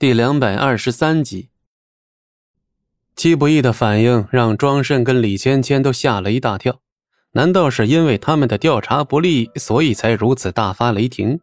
[0.00, 1.48] 第两百二十三集，
[3.16, 6.78] 戚不义的反应让庄慎跟李芊芊都吓了一大跳。
[7.32, 11.40] 难道是因为他们的调查不利，所以才如此大发雷霆？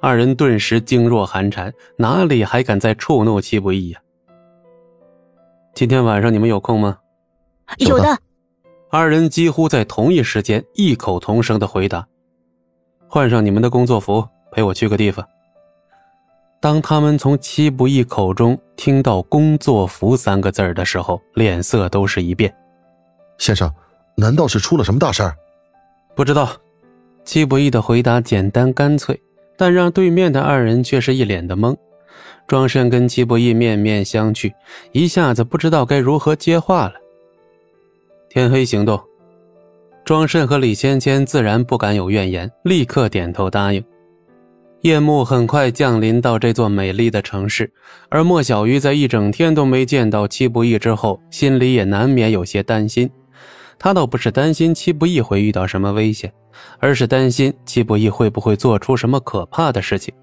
[0.00, 4.00] 二人顿时噤若寒蝉，哪里还敢再触怒戚不义呀？
[5.74, 6.96] 今天晚上你们有空吗？
[7.78, 8.16] 有的。
[8.88, 12.06] 二人几乎在同一时间异口同声的回答
[13.10, 15.26] ：“换上你们的工作服，陪我去个地方。”
[16.60, 22.54] 当他们从戚不义口中听到“工作服”三个字的时候，脸色都是一变。
[23.38, 23.72] 先生，
[24.14, 25.22] 难道是出了什么大事？
[26.14, 26.50] 不知道。
[27.24, 29.18] 戚不义的回答简单干脆，
[29.56, 31.74] 但让对面的二人却是一脸的懵。
[32.46, 34.52] 庄慎跟戚不义面面相觑，
[34.92, 36.94] 一下子不知道该如何接话了。
[38.28, 39.00] 天黑行动。
[40.04, 43.82] 庄慎和李芊芊自然不敢有怨言，立刻点头答应。
[44.82, 47.70] 夜幕很快降临到这座美丽的城市，
[48.08, 53.10] 而莫小鱼在一整天都没见到戚不义之后，心里也难免有些担心。
[53.78, 56.32] 他倒不是担心戚不义会遇到什么危险，
[56.78, 60.14] 而是担心戚不义会不会做出什么可怕的事情。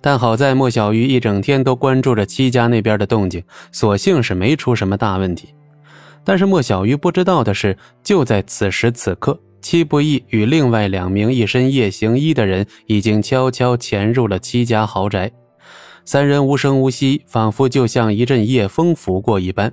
[0.00, 5.54] 但好在莫小鱼一整天都关注着戚家那边的动静，所幸是没出什么大问题。
[6.24, 9.38] 但是莫小鱼不知道的是，就在此时此刻。
[9.62, 15.30] 戚不义与另外两名一身夜行衣的人已经悄悄潜入了戚家豪宅，
[16.04, 19.72] 三人无声无息，仿佛就像一阵夜风拂过一般。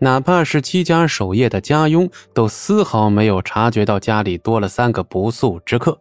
[0.00, 6.00] 哪怕是戚家守夜的家佣，都丝毫没有察觉到家里多了三个不速之客。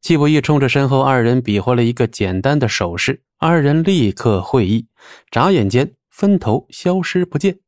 [0.00, 4.86] 戚不义冲着身后二人比划了一个简单的手势，二人立刻会意，
[5.30, 7.58] 眨眼间分头消失不见。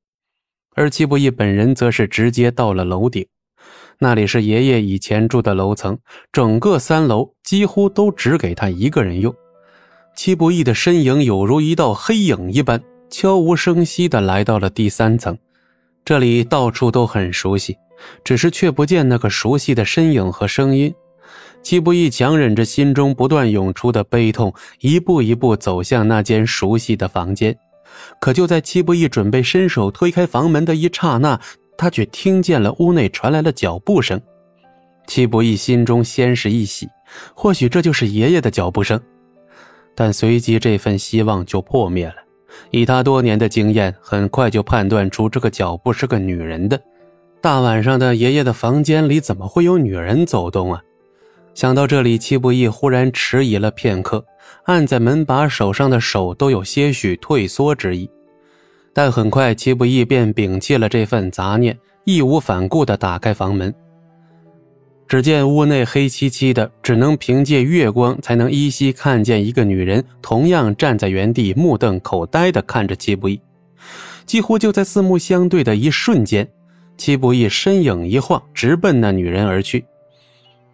[0.77, 3.27] 而戚不义本人则是直接到了楼顶。
[4.01, 5.99] 那里是爷爷以前住的楼层，
[6.31, 9.35] 整个三楼几乎都只给他一个人用。
[10.15, 15.37] 戚不义的身影有如一道黑影一般，悄无声息地来到了第三层。
[16.05, 17.77] 这里到处都很熟悉，
[18.23, 20.95] 只是却不见那个熟悉的身影和声音。
[21.61, 27.59] 戚不义强忍着心中不断涌出的悲痛，一步一步走向那间熟悉的房间。
[28.21, 31.41] 可就在戚不义准备伸手推开房门的一刹那，
[31.79, 34.21] 他却听见了屋内传来了脚步声，
[35.07, 36.87] 戚不义心中先是一喜，
[37.35, 39.01] 或许这就是爷爷的脚步声，
[39.95, 42.17] 但随即这份希望就破灭了。
[42.71, 46.79] 以他多年的经验，很快就判断出这个脚步是个女人的。
[47.41, 50.83] 大晚上的，爷爷的房间里怎么会有女人走动啊？
[51.55, 54.25] 想到这里，戚不义忽然迟疑了片刻，
[54.65, 58.11] 按在门把手上的手都有些许退缩之意。
[58.99, 63.73] 但很快，戚不义便摒弃了这份杂念，义无反顾地打开房门。
[65.07, 73.41] 只见屋内黑漆漆的，只能凭借月光才能依稀看见一个女人，同样站在原地，目瞪口呆地看着戚不义。
[74.27, 76.45] 几乎就在四目相对的一瞬间，
[76.97, 79.85] 戚不义身影一晃，直奔那女人而去。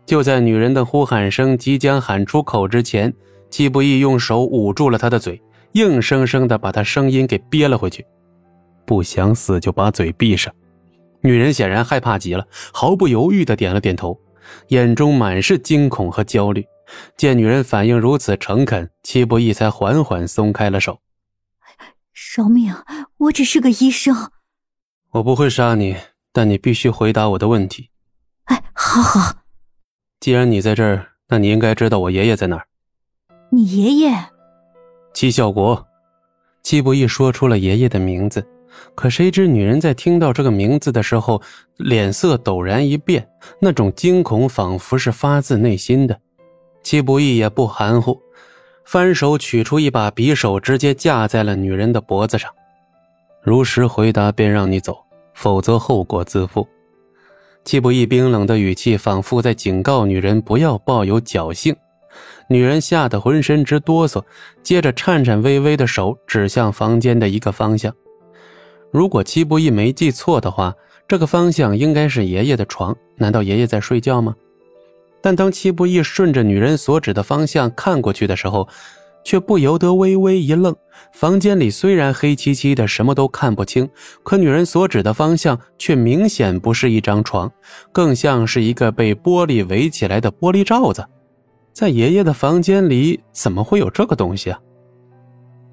[0.06, 3.12] 就在女人的呼喊声即将喊出口之前，
[3.50, 5.38] 戚不义用手捂住了她的嘴，
[5.74, 8.04] 硬生生的把他声音给憋了回去。
[8.84, 10.52] 不想死就把嘴闭上。
[11.20, 14.18] 女人显然害怕极了，毫不犹豫的点了点头，
[14.68, 16.64] 眼中满是惊恐和焦虑。
[17.16, 21.00] 见女人反应如此诚恳，戚不义才缓缓松开了手。
[22.36, 22.74] 饶命！
[23.16, 24.14] 我只是个医生。
[25.12, 25.96] 我不会杀你，
[26.30, 27.88] 但你必须回答我的问题。
[28.44, 29.34] 哎，好好。
[30.20, 32.66] 既然你在这儿，那你应该知道我爷爷在哪儿。
[33.50, 34.33] 你爷爷？
[35.14, 35.86] 戚孝国。
[36.62, 38.44] 戚不义说出了爷爷的名字。
[38.96, 41.40] 可谁知，女人在听到这个名字的时候，
[41.76, 43.24] 脸色陡然一变，
[43.60, 46.18] 那种惊恐仿佛是发自内心的。
[46.82, 48.20] 戚不义也不含糊，
[48.84, 52.50] 翻手取出一把匕首，直接架在了女人的脖子上。
[53.42, 54.92] 如实回答，便让你走；
[55.34, 56.66] 否则后果自负。
[57.64, 61.74] 戚不义冰冷的语气，仿佛在警告女人不要抱有侥幸。
[62.48, 64.22] 女人吓得浑身直哆嗦，
[64.62, 67.94] 接着颤颤巍巍的手指向房间的一个方向。
[68.90, 70.74] 如果七不义没记错的话，
[71.08, 72.94] 这个方向应该是爷爷的床。
[73.16, 74.34] 难道爷爷在睡觉吗？
[75.20, 78.68] 但当七不义顺着女人所指的方向看过去的时候，
[79.24, 80.74] 却不由得微微一愣。
[81.12, 83.88] 房间里虽然黑漆漆的，什么都看不清，
[84.22, 87.50] 可女人所指的方向却明显不是一张床，
[87.90, 91.04] 更像是一个被玻璃围起来的玻璃罩子。
[91.74, 94.60] 在爷爷的房间里怎么会有这个东西啊？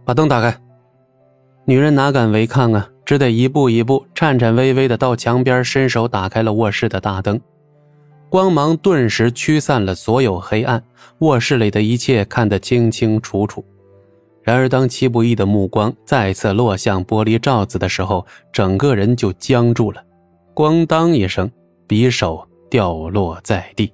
[0.03, 0.59] 把灯打开。
[1.63, 7.39] 女人哪敢违抗啊只得一步一步颤颤巍巍的到墙边伸手打开了卧室的大灯。
[8.29, 10.83] 光芒顿时驱散了所有黑暗
[11.19, 13.63] 卧室里的一切看得清清楚楚。
[14.41, 20.03] 然而当七不一的目光再次落向玻璃罩子的时候整个人就僵住了。
[20.55, 21.49] 咣当一声
[21.87, 23.93] 匕首掉落在地。